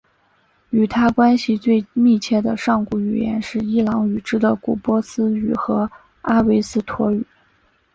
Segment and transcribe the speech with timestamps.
[0.71, 5.87] 与它关系最密切的上古语言是伊朗语支的古波斯语和
[6.21, 7.23] 阿维斯陀语。